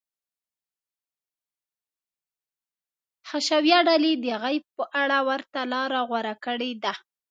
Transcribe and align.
حشویه 3.29 3.79
ډلې 3.87 4.11
د 4.23 4.25
غیب 4.43 4.63
په 4.77 4.83
اړه 5.01 5.17
ورته 5.29 5.59
لاره 5.73 5.99
غوره 6.09 6.35
کړې 6.45 6.71
ده. 6.83 6.93